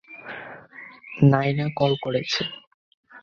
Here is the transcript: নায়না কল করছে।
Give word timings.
নায়না 1.31 1.65
কল 1.77 1.91
করছে। 2.03 2.41